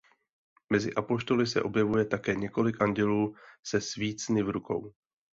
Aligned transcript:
Mezi 0.69 0.93
apoštoly 0.93 1.47
se 1.47 1.61
objevuje 1.63 2.05
také 2.05 2.35
několik 2.35 2.81
andělů 2.81 3.35
se 3.67 3.81
svícny 3.81 4.43
v 4.43 4.49
rukou. 4.49 4.93